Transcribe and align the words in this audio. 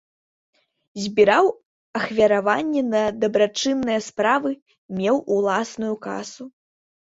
Збіраў 1.03 1.45
ахвяраванні 1.99 2.83
на 2.95 3.03
дабрачынныя 3.25 3.99
справы, 4.09 4.51
меў 5.05 5.23
уласную 5.39 5.95
касу. 6.11 6.45